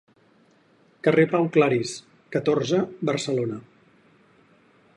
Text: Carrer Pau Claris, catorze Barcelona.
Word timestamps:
Carrer 1.07 1.25
Pau 1.33 1.45
Claris, 1.57 1.91
catorze 2.37 2.79
Barcelona. 3.11 3.61